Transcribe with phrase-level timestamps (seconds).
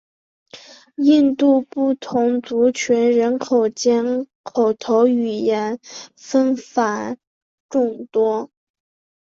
[0.97, 5.77] 印度不同族群人口间口头语言
[6.15, 7.19] 纷繁
[7.69, 8.49] 众多。